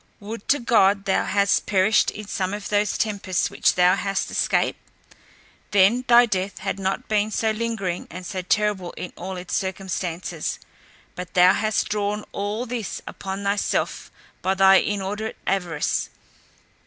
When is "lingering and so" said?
7.51-8.41